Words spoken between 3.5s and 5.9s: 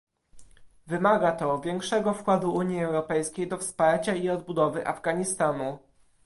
wsparcia i odbudowy Afganistanu